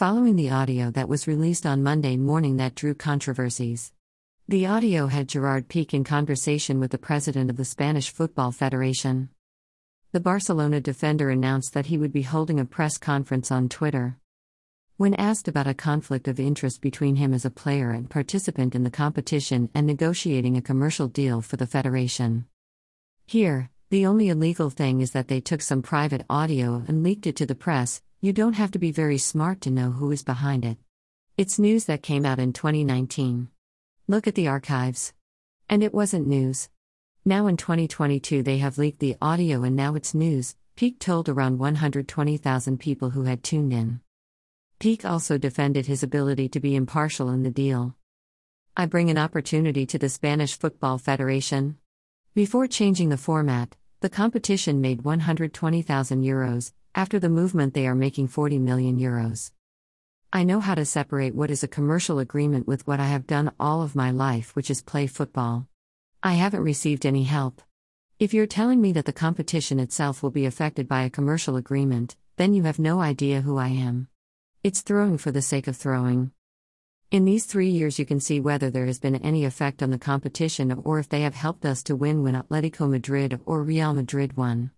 [0.00, 3.92] following the audio that was released on Monday morning that drew controversies.
[4.48, 9.28] The audio had Gerard Piqué in conversation with the president of the Spanish Football Federation.
[10.12, 14.16] The Barcelona defender announced that he would be holding a press conference on Twitter.
[14.96, 18.84] When asked about a conflict of interest between him as a player and participant in
[18.84, 22.46] the competition and negotiating a commercial deal for the federation.
[23.26, 27.36] Here, the only illegal thing is that they took some private audio and leaked it
[27.36, 28.00] to the press.
[28.22, 30.76] You don't have to be very smart to know who is behind it.
[31.38, 33.48] It's news that came out in 2019.
[34.08, 35.14] Look at the archives.
[35.70, 36.68] And it wasn't news.
[37.24, 40.54] Now in 2022, they have leaked the audio and now it's news.
[40.76, 44.02] Piqué told around 120,000 people who had tuned in.
[44.80, 47.96] Piqué also defended his ability to be impartial in the deal.
[48.76, 51.78] I bring an opportunity to the Spanish Football Federation.
[52.34, 58.28] Before changing the format, the competition made 120,000 euros, after the movement, they are making
[58.28, 59.52] 40 million euros.
[60.32, 63.52] I know how to separate what is a commercial agreement with what I have done
[63.58, 65.66] all of my life, which is play football.
[66.22, 67.62] I haven't received any help.
[68.18, 72.16] If you're telling me that the competition itself will be affected by a commercial agreement,
[72.36, 74.08] then you have no idea who I am.
[74.62, 76.32] It's throwing for the sake of throwing.
[77.10, 79.98] In these three years, you can see whether there has been any effect on the
[79.98, 84.36] competition or if they have helped us to win when Atletico Madrid or Real Madrid
[84.36, 84.70] won.